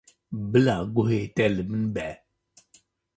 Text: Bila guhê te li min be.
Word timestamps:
Bila 0.51 0.75
guhê 0.93 1.21
te 1.35 1.45
li 1.55 1.63
min 1.69 1.85
be. 1.93 2.07